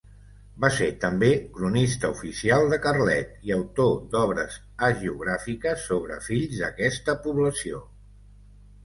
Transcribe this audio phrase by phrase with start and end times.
[0.63, 1.27] Va ser també
[1.57, 4.55] cronista oficial de Carlet, i autor d'obres
[4.89, 7.83] hagiogràfiques sobre fills d'aquesta població.